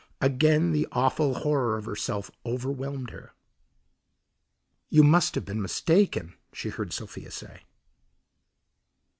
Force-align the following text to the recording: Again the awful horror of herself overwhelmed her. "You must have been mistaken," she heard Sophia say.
Again 0.19 0.71
the 0.71 0.87
awful 0.91 1.35
horror 1.35 1.77
of 1.77 1.85
herself 1.85 2.31
overwhelmed 2.43 3.11
her. 3.11 3.33
"You 4.89 5.03
must 5.03 5.35
have 5.35 5.45
been 5.45 5.61
mistaken," 5.61 6.33
she 6.51 6.69
heard 6.69 6.91
Sophia 6.91 7.29
say. 7.29 7.61